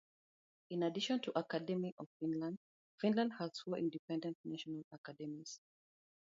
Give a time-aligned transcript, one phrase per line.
[0.71, 2.57] In addition to Academy of Finland,
[2.99, 5.59] Finland has four independent national academies.